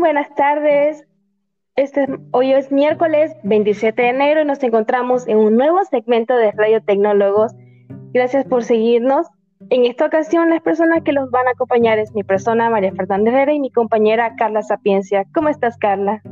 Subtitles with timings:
[0.00, 1.06] buenas tardes.
[1.76, 6.50] Este, hoy es miércoles 27 de enero y nos encontramos en un nuevo segmento de
[6.52, 7.52] Radio Tecnólogos.
[8.12, 9.26] Gracias por seguirnos.
[9.68, 13.30] En esta ocasión, las personas que los van a acompañar es mi persona, María Fernanda
[13.30, 15.26] Herrera, y mi compañera Carla Sapiencia.
[15.34, 16.22] ¿Cómo estás, Carla?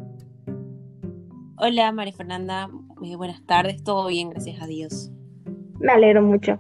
[1.59, 2.69] Hola, María Fernanda.
[2.97, 3.85] Muy buenas tardes.
[3.85, 5.13] Todo bien, gracias a Dios.
[5.79, 6.59] Me alegro mucho.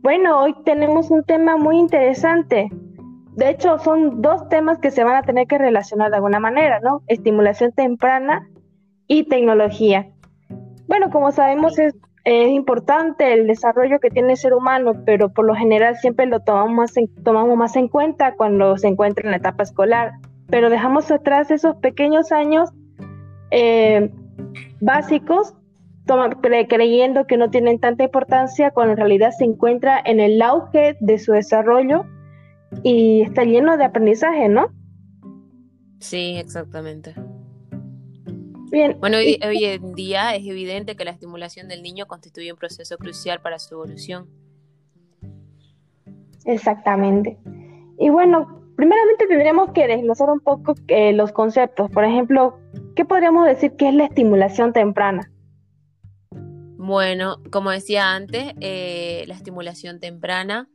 [0.00, 2.70] Bueno, hoy tenemos un tema muy interesante.
[3.38, 6.80] De hecho, son dos temas que se van a tener que relacionar de alguna manera,
[6.80, 7.02] ¿no?
[7.06, 8.48] Estimulación temprana
[9.06, 10.08] y tecnología.
[10.88, 15.54] Bueno, como sabemos, es, importante el desarrollo que tiene el ser humano, pero por lo
[15.54, 19.36] general siempre lo tomamos más en, tomamos más en cuenta cuando se encuentra en la
[19.36, 20.14] etapa escolar.
[20.48, 22.70] Pero dejamos atrás esos pequeños años
[23.52, 24.10] eh,
[24.80, 25.54] básicos
[26.68, 31.18] creyendo que no tienen tanta importancia cuando en realidad se encuentra en el auge de
[31.18, 32.04] su desarrollo
[32.82, 34.72] y está lleno de aprendizaje, ¿no?
[36.00, 37.14] Sí, exactamente.
[38.70, 38.96] Bien.
[39.00, 43.40] Bueno, hoy, en día es evidente que la estimulación del niño constituye un proceso crucial
[43.40, 44.28] para su evolución.
[46.44, 47.38] Exactamente.
[47.98, 51.90] Y bueno, primeramente tendríamos que desglosar un poco eh, los conceptos.
[51.90, 52.58] Por ejemplo,
[52.94, 55.30] ¿qué podríamos decir que es la estimulación temprana?
[56.76, 60.68] Bueno, como decía antes, eh, la estimulación temprana,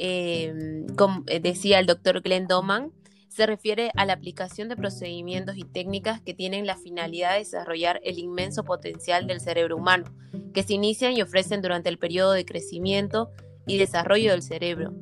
[0.00, 2.92] em, como eh, decía el doctor Glenn Doman,
[3.28, 8.00] se refiere a la aplicación de procedimientos y técnicas que tienen la finalidad de desarrollar
[8.04, 10.04] el inmenso potencial del cerebro humano,
[10.52, 13.30] que se inician y ofrecen durante el periodo de crecimiento
[13.66, 14.92] y desarrollo del cerebro,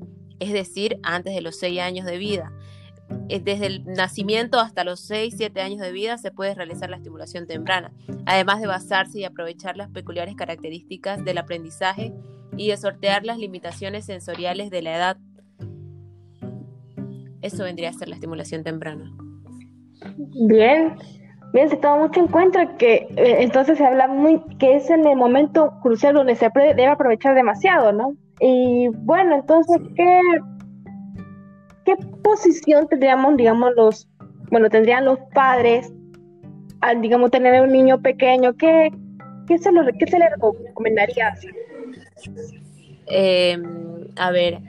[0.40, 2.52] es decir, antes de los seis años de vida,
[3.28, 6.96] eh, desde el nacimiento hasta los 6, 7 años de vida se puede realizar la
[6.96, 7.92] estimulación temprana,
[8.26, 12.12] además de basarse y aprovechar las peculiares características del aprendizaje
[12.58, 15.16] y de sortear las limitaciones sensoriales de la edad.
[17.40, 19.10] Eso vendría a ser la estimulación temprana.
[20.48, 20.96] Bien,
[21.54, 25.06] bien, se toma mucho en cuenta que eh, entonces se habla muy que es en
[25.06, 28.14] el momento crucial donde se debe aprovechar demasiado, ¿no?
[28.40, 30.20] Y bueno, entonces, ¿qué
[31.88, 34.08] ¿qué posición tendríamos, digamos, los,
[34.50, 35.90] bueno, tendrían los padres
[36.82, 38.54] al, digamos, tener un niño pequeño?
[38.56, 38.90] ¿Qué,
[39.46, 41.28] qué, se, lo, qué se le recomendaría
[43.06, 44.60] em, a ver,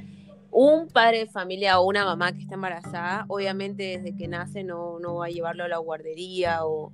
[0.52, 5.00] un padre de familia o una mamá que está embarazada, obviamente desde que nace no,
[5.00, 6.92] no va a llevarlo a la guardería o,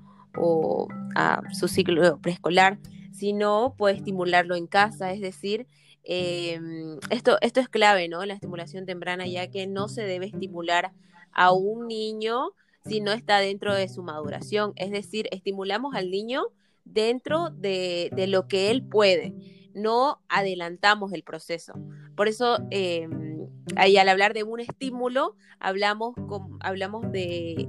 [1.16, 2.78] a su ciclo preescolar,
[3.14, 5.66] sino puede estimularlo en casa, es decir,
[6.06, 8.24] Em, esto, esto es clave, ¿no?
[8.26, 10.94] La estimulación temprana, ya que no se debe estimular
[11.32, 12.52] a un niño
[12.86, 14.74] si no está dentro de su maduración.
[14.76, 16.44] Es decir, estimulamos al niño
[16.84, 19.34] dentro de, lo que él puede,
[19.76, 21.74] no adelantamos el proceso.
[22.16, 26.16] Por eso, em, ahí al hablar de un estímulo, hablamos,
[26.62, 27.68] hablamos de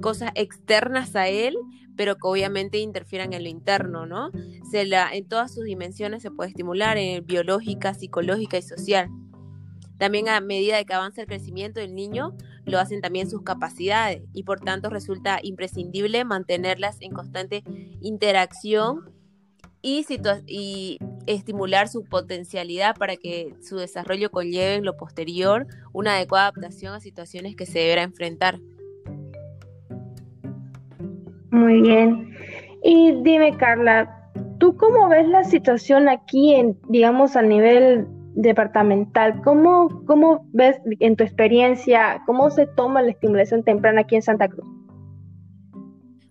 [0.00, 1.56] cosas externas a él,
[1.96, 4.30] pero que obviamente interfieran en lo interno, ¿no?
[4.70, 9.08] Se la, en todas sus dimensiones se puede estimular, en biológica, psicológica y social.
[9.98, 12.34] También a medida de que avanza el crecimiento del niño,
[12.64, 17.62] lo hacen también sus capacidades y por tanto resulta imprescindible mantenerlas en constante
[18.00, 19.12] interacción
[19.82, 20.06] y,
[20.46, 26.94] y estimular su potencialidad para que su desarrollo conlleve en lo posterior una adecuada adaptación
[26.94, 28.58] a situaciones que se deberá enfrentar.
[31.50, 32.34] Muy bien.
[32.82, 39.40] Y dime, Carla, ¿tú cómo ves la situación aquí, en, digamos, a nivel departamental?
[39.42, 44.48] ¿Cómo, ¿Cómo ves en tu experiencia, cómo se toma la estimulación temprana aquí en Santa
[44.48, 44.66] Cruz?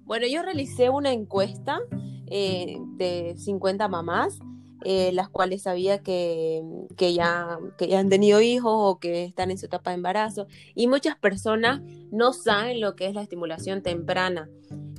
[0.05, 1.79] Bueno, yo realicé una encuesta
[2.27, 4.39] eh, de 50 mamás,
[4.83, 6.63] eh, las cuales sabía que,
[6.97, 10.47] que, ya, que ya han tenido hijos o que están en su etapa de embarazo,
[10.75, 11.81] y muchas personas
[12.11, 14.49] no saben lo que es la estimulación temprana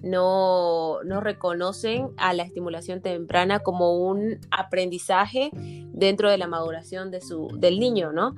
[0.03, 7.48] no, reconocen a la estimulación temprana como un aprendizaje dentro de la maduración de su,
[7.59, 8.34] del niño, ¿no?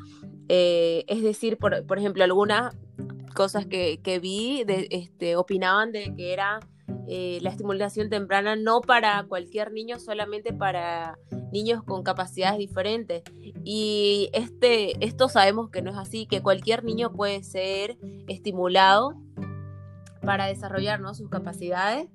[0.49, 2.77] Eh, es decir, por, ejemplo, algunas
[3.35, 6.61] cosas que, vi este, opinaban de que era
[7.09, 11.19] eh, la estimulación temprana no para cualquier niño, solamente para
[11.53, 13.23] niños con capacidades diferentes.
[13.65, 17.97] Y este, esto sabemos que no es así, que cualquier niño puede ser
[18.29, 19.15] estimulado
[20.25, 22.09] para desarrollar sus capacidades.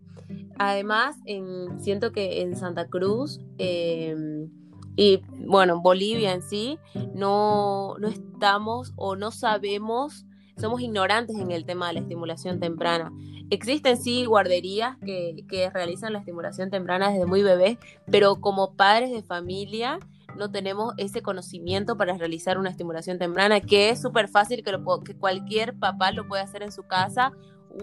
[0.57, 4.49] Además, en, siento que en Santa Cruz em,
[4.95, 6.77] y bueno, Bolivia en sí,
[7.13, 10.25] no, no estamos o no sabemos,
[10.59, 13.11] somos ignorantes en el tema de la estimulación temprana.
[13.49, 17.77] Existen sí guarderías que, realizan la estimulación temprana desde muy bebé,
[18.11, 19.99] pero como padres de familia
[20.37, 24.83] no tenemos ese conocimiento para realizar una estimulación temprana, que es súper fácil que, lo,
[25.03, 27.31] que cualquier papá lo puede hacer en su casa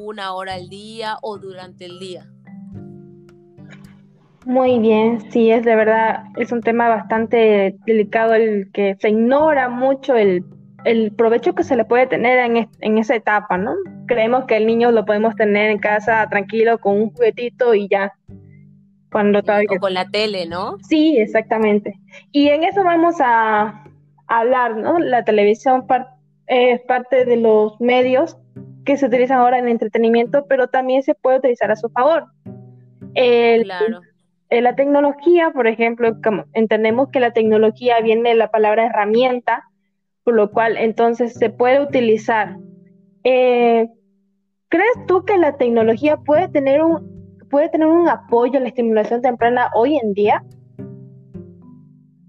[0.01, 2.31] una hora al día o durante el día.
[4.45, 9.69] Muy bien, sí, es de verdad, es un tema bastante delicado el que se ignora
[9.69, 10.45] mucho el,
[10.87, 13.75] el provecho que se le puede tener en, en, esa etapa, ¿no?
[14.07, 18.13] Creemos que el niño lo podemos tener en casa tranquilo con un juguetito y ya.
[19.11, 20.79] Cuando o con la tele, ¿no?
[20.89, 21.99] Sí, exactamente.
[22.31, 23.85] Y en eso vamos a,
[24.29, 25.01] hablar, ¿no?
[25.01, 25.85] La televisión
[26.47, 28.37] es parte de los medios
[28.85, 32.27] que se utilizan ahora en entretenimiento, pero también se puede utilizar a su favor.
[33.15, 34.01] claro.
[34.51, 39.65] la tecnología, por ejemplo, como entendemos que la tecnología viene de la palabra herramienta,
[40.27, 42.59] por lo cual entonces se puede utilizar.
[43.23, 43.87] Eh,
[44.69, 47.15] ¿Crees tú que la tecnología puede tener un
[47.49, 50.45] puede tener un apoyo en la estimulación temprana hoy en día?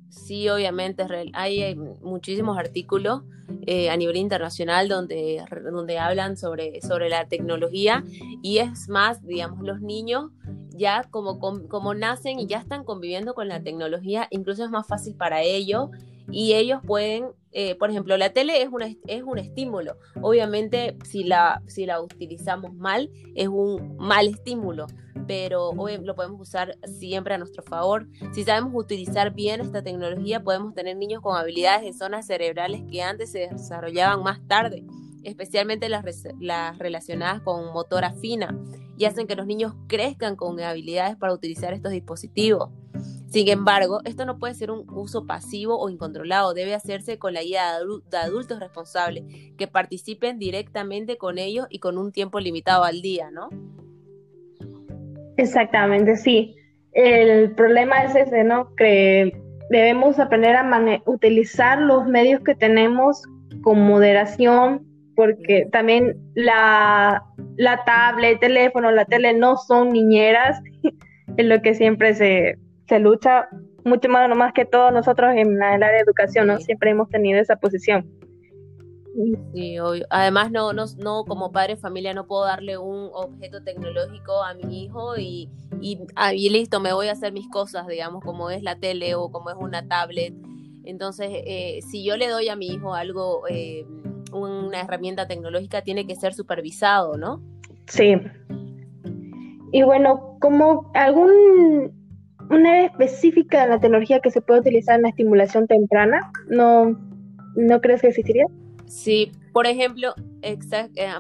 [0.10, 3.24] Sí, obviamente, hay muchísimos artículos
[3.66, 8.04] eh, a nivel internacional donde, donde hablan sobre, sobre la tecnología
[8.44, 10.30] y es más, digamos, los niños
[10.70, 15.16] ya como, como nacen y ya están conviviendo con la tecnología, incluso es más fácil
[15.16, 15.90] para ellos
[16.30, 19.98] y ellos pueden, eh, por ejemplo, la tele es, una, es un estímulo.
[20.22, 24.88] Obviamente, si la, si la utilizamos mal, es un mal estímulo
[25.28, 28.08] pero hoy lo podemos usar siempre a nuestro favor.
[28.34, 33.04] Si sabemos utilizar bien esta tecnología, podemos tener niños con habilidades en zonas cerebrales que
[33.04, 34.86] antes se desarrollaban más tarde,
[35.24, 36.04] especialmente las,
[36.40, 38.58] las relacionadas con motora fina,
[38.98, 42.70] y hacen que los niños crezcan con habilidades para utilizar estos dispositivos.
[43.38, 47.44] Sin embargo, esto no puede ser un uso pasivo o incontrolado, debe hacerse con la
[47.44, 47.66] guía
[48.10, 49.26] de adultos responsables
[49.60, 53.50] que participen directamente con ellos y con un tiempo limitado al día, ¿no?
[55.38, 56.56] Exactamente, sí.
[56.94, 58.74] El problema es ese, ¿no?
[58.74, 60.68] Que debemos aprender a
[61.06, 63.22] utilizar los medios que tenemos
[63.62, 64.84] con moderación,
[65.16, 67.24] porque también la,
[67.56, 70.60] la tablet, el teléfono, la tele no son niñeras,
[71.38, 72.58] es lo que siempre se,
[72.88, 73.50] se lucha,
[73.84, 76.58] mucho más, más que todos nosotros en, la, el área de educación, ¿no?
[76.60, 78.10] Siempre hemos tenido esa posición.
[79.54, 80.06] Sí, obvio.
[80.12, 84.54] Además, no, no, no, como padre de familia no puedo darle un objeto tecnológico a
[84.54, 85.50] mi hijo y,
[85.82, 89.32] y, ah, listo, me voy a hacer mis cosas, digamos, como es la tele o
[89.32, 90.36] como es una tablet.
[90.84, 93.86] Entonces, eh, si yo le doy a mi hijo algo, eh,
[94.32, 97.42] una herramienta tecnológica, tiene que ser supervisado, ¿no?
[97.88, 98.16] Sí.
[99.72, 101.97] Y bueno, como algún
[102.50, 106.98] una área específica de la tecnología que se puede utilizar en la estimulación temprana, ¿no,
[107.56, 108.46] no crees que existiría?
[108.86, 110.58] Sí, por ejemplo, eh,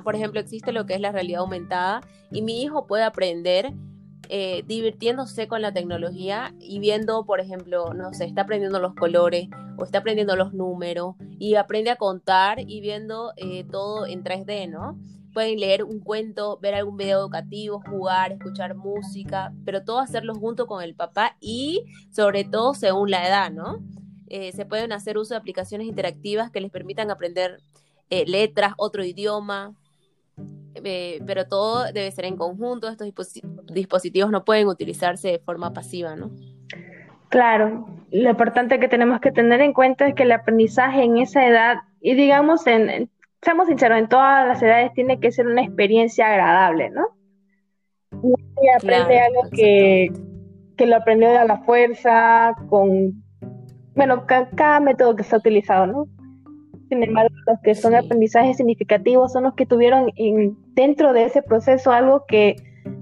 [0.03, 2.01] por ejemplo, existe lo que es la realidad aumentada
[2.31, 3.73] y mi hijo puede aprender
[4.29, 9.47] eh, divirtiéndose con la tecnología y viendo, por ejemplo, no sé, está aprendiendo los colores
[9.77, 14.69] o está aprendiendo los números y aprende a contar y viendo eh, todo en 3D,
[14.69, 14.99] ¿no?
[15.37, 20.65] Pueden leer un cuento, ver algún video educativo, jugar, escuchar música, pero todo hacerlo junto
[20.65, 23.77] con el papá y sobre todo según la edad, ¿no?
[24.29, 27.59] Eh, se pueden hacer uso de aplicaciones interactivas que les permitan aprender
[28.09, 29.75] eh, letras, otro idioma,
[30.73, 32.89] eh, pero todo debe ser en conjunto.
[32.89, 33.07] Estos
[33.71, 36.31] dispositivos no pueden utilizarse de forma pasiva, ¿no?
[37.29, 41.45] Claro, lo importante que tenemos que tener en cuenta es que el aprendizaje en esa
[41.45, 46.27] edad, y digamos, en, seamos sinceros, en todas las edades tiene que ser una experiencia
[46.27, 47.07] agradable, ¿no?
[48.23, 50.11] Y aprende algo que,
[50.75, 53.23] que lo aprendió de la fuerza, con
[53.97, 56.07] bueno, cada, método que se ha utilizado, ¿no?
[56.87, 60.13] Sin embargo, los que son aprendizajes significativos son los que tuvieron
[60.73, 62.55] dentro de ese proceso algo que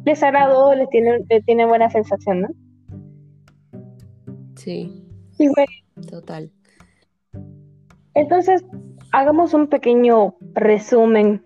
[0.06, 2.48] les agradó, les tiene, tiene buena sensación, ¿no?
[4.56, 5.06] Sí.
[6.10, 6.50] Total.
[8.14, 8.64] Entonces,
[9.16, 11.42] hagamos un pequeño resumen.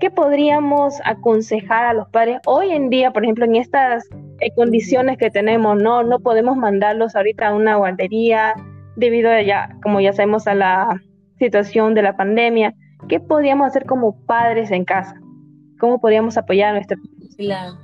[0.00, 4.08] ¿Qué podríamos aconsejar a los padres hoy en día, por ejemplo, en estas
[4.56, 5.80] condiciones que tenemos?
[5.82, 8.54] No, no podemos mandarlos ahorita a una guardería,
[8.96, 11.02] debido a ya, como ya sabemos, a la
[11.38, 12.74] situación de la pandemia,
[13.08, 15.14] ¿qué podríamos hacer como padres en casa?
[15.78, 16.96] ¿Cómo podríamos apoyar a nuestro
[17.36, 17.83] Claro.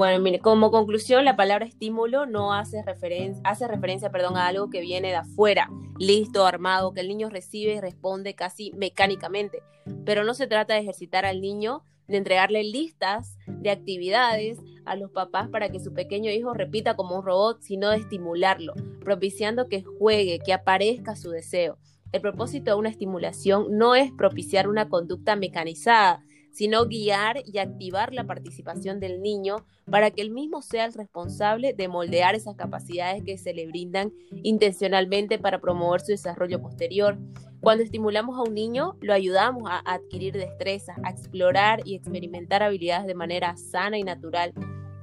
[0.00, 4.70] Bueno, mire, como conclusión, la palabra estímulo no hace referencia, hace referencia, perdón, a algo
[4.70, 9.62] que viene de afuera, listo, armado, que el niño recibe y responde casi mecánicamente.
[10.06, 15.10] Pero no se trata de ejercitar al niño, de entregarle listas de actividades a los
[15.10, 18.72] papás para que su pequeño hijo repita como un robot, sino de estimularlo,
[19.04, 21.76] propiciando que juegue, que aparezca su deseo.
[22.12, 28.12] El propósito de una estimulación no es propiciar una conducta mecanizada, sino guiar y activar
[28.12, 33.22] la participación del niño para que él mismo sea el responsable de moldear esas capacidades
[33.24, 37.18] que se le brindan intencionalmente para promover su desarrollo posterior.
[37.60, 43.06] Cuando estimulamos a un niño, lo ayudamos a adquirir destrezas, a explorar y experimentar habilidades
[43.06, 44.54] de manera sana y natural.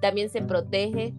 [0.01, 1.13] También se protege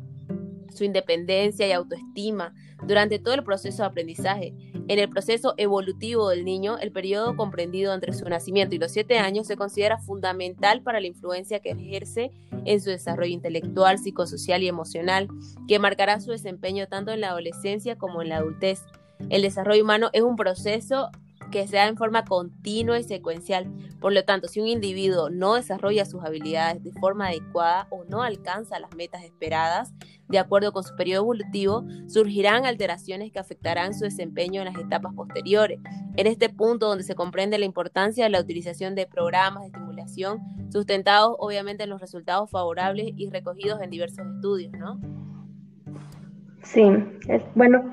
[0.72, 4.54] su independencia y autoestima durante todo el proceso de aprendizaje.
[4.88, 9.18] En el proceso evolutivo del niño, el periodo comprendido entre su nacimiento y los siete
[9.18, 12.30] años se considera fundamental para la influencia que ejerce
[12.64, 15.28] en su desarrollo intelectual, psicosocial y emocional,
[15.66, 18.82] que marcará su desempeño tanto en la adolescencia como en la adultez.
[19.30, 21.10] El desarrollo humano es un proceso
[21.50, 23.66] que se da en forma continua y secuencial.
[24.00, 28.22] Por lo tanto, si un individuo no desarrolla sus habilidades de forma adecuada o no
[28.22, 29.92] alcanza las metas esperadas,
[30.28, 35.14] de acuerdo con su periodo evolutivo, surgirán alteraciones que afectarán su desempeño en las etapas
[35.14, 35.80] posteriores.
[36.16, 40.40] En este punto donde se comprende la importancia de la utilización de programas de estimulación
[40.70, 45.00] sustentados obviamente en los resultados favorables y recogidos en diversos estudios, ¿no?
[46.62, 46.82] Sí,
[47.54, 47.92] bueno,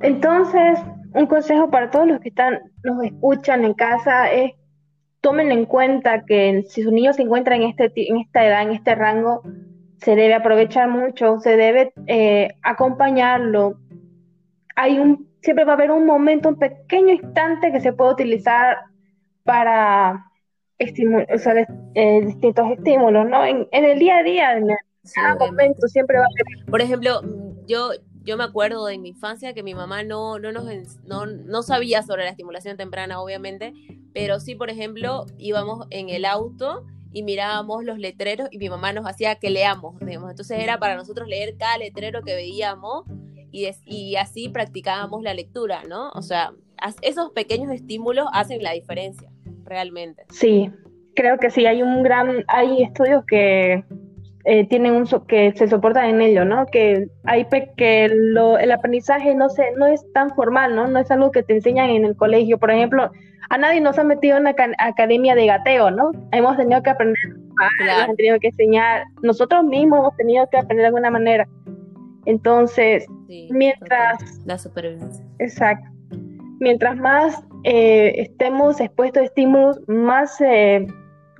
[0.00, 0.78] entonces
[1.16, 4.52] un consejo para todos los que están, nos escuchan en casa es
[5.22, 8.72] tomen en cuenta que si su niño se encuentra en, este, en esta edad, en
[8.72, 9.42] este rango,
[9.96, 13.78] se debe aprovechar mucho, se debe eh, acompañarlo.
[14.76, 18.76] Hay un, siempre va a haber un momento, un pequeño instante que se puede utilizar
[19.42, 20.26] para
[20.78, 23.44] o sea, eh, distintos estímulos, ¿no?
[23.44, 24.68] En, el día a día, en
[25.14, 26.70] cada momento, siempre va a haber.
[26.70, 27.22] Por ejemplo,
[27.66, 27.90] yo
[28.26, 30.66] yo me acuerdo de mi infancia que mi mamá no, no, nos,
[31.04, 33.72] no, no sabía sobre la estimulación temprana, obviamente,
[34.12, 38.92] pero sí, por ejemplo, íbamos en el auto y mirábamos los letreros y mi mamá
[38.92, 40.30] nos hacía que leamos, digamos.
[40.30, 43.04] Entonces era para nosotros leer cada letrero que veíamos
[43.52, 46.10] y, y así practicábamos la lectura, ¿no?
[46.10, 46.52] O sea,
[47.02, 49.30] esos pequeños estímulos hacen la diferencia,
[49.64, 50.24] realmente.
[50.30, 50.70] Sí,
[51.14, 53.84] creo que sí, hay un gran, hay estudios que
[54.48, 56.66] eh, tienen un que se soportan en ello, ¿no?
[56.66, 60.86] Que hay que el aprendizaje no se no es tan formal, ¿no?
[60.86, 63.10] No es algo que te enseñan en el colegio, por ejemplo,
[63.50, 66.12] a nadie nos ha metido en una academia de gateo, ¿no?
[66.30, 67.18] Hemos tenido que aprender,
[67.80, 71.48] hemos tenido que enseñar, nosotros mismos hemos tenido que aprender de alguna manera.
[72.26, 73.04] Entonces,
[73.50, 75.24] mientras la supervivencia.
[75.40, 75.90] Exacto.
[76.60, 80.86] Mientras más eh, estemos expuestos a estímulos, más eh,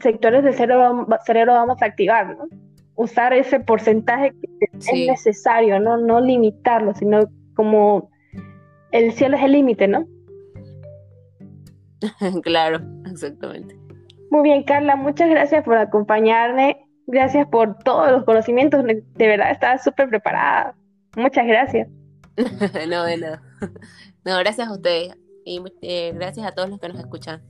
[0.01, 2.66] sectores del cerebro, cerebro vamos a activar, ¿no?
[2.97, 5.99] Usar ese porcentaje que es necesario, ¿no?
[5.99, 8.11] No limitarlo, sino como
[8.91, 10.07] el cielo es el límite, ¿no?
[12.43, 13.77] claro, exactamente.
[14.31, 16.83] Muy bien, Carla, muchas gracias por acompañarme.
[17.07, 18.85] Gracias por todos los conocimientos.
[18.85, 20.75] De verdad, estaba súper preparada.
[21.17, 21.89] Muchas gracias.
[22.89, 23.43] no, de nada.
[24.25, 27.41] No, gracias a ustedes y eh, gracias a todos los que nos escuchan.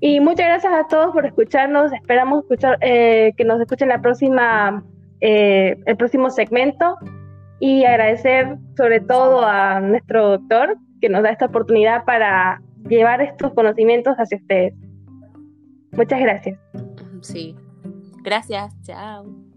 [0.00, 1.92] Y muchas gracias a todos por escucharnos.
[1.92, 4.84] Esperamos escuchar eh, que nos escuchen la próxima,
[5.20, 6.96] eh, el próximo segmento
[7.60, 13.52] y agradecer sobre todo a nuestro doctor que nos da esta oportunidad para llevar estos
[13.54, 14.74] conocimientos hacia ustedes.
[15.92, 16.58] Muchas gracias.
[17.22, 17.56] Sí.
[18.22, 18.74] Gracias.
[18.82, 19.47] Chao.